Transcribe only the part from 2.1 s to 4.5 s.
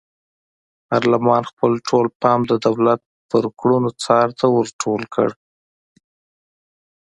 پام د دولت پر کړنو څار ته